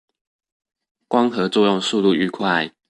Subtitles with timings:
[1.07, 2.73] 光合作用速率愈快